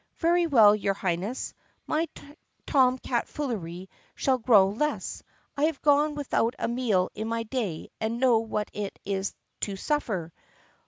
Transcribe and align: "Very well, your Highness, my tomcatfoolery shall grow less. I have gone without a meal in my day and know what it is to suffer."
"Very 0.17 0.47
well, 0.47 0.75
your 0.75 0.95
Highness, 0.95 1.53
my 1.85 2.09
tomcatfoolery 2.65 3.87
shall 4.15 4.39
grow 4.39 4.69
less. 4.69 5.21
I 5.55 5.65
have 5.65 5.79
gone 5.83 6.15
without 6.15 6.55
a 6.57 6.67
meal 6.67 7.11
in 7.13 7.27
my 7.27 7.43
day 7.43 7.89
and 7.99 8.19
know 8.19 8.39
what 8.39 8.71
it 8.73 8.97
is 9.05 9.35
to 9.59 9.75
suffer." 9.75 10.33